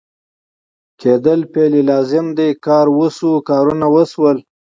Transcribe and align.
کېدل 1.01 1.39
فعل 1.51 1.73
لازم 1.89 2.25
دی 2.37 2.49
کار 2.65 2.87
وشو، 2.97 3.31
کارونه 3.49 3.87
وشول 3.95 4.37